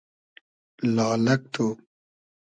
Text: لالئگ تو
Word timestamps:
لالئگ 0.93 1.41
تو 1.53 1.65